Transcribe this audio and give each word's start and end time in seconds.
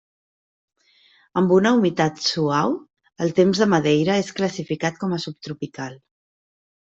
Amb 1.41 1.51
una 1.57 1.73
humitat 1.79 2.23
suau, 2.29 2.73
el 3.25 3.33
temps 3.41 3.61
de 3.65 3.67
Madeira 3.73 4.15
és 4.23 4.33
classificat 4.41 4.97
com 5.05 5.15
a 5.15 5.21
subtropical. 5.27 5.99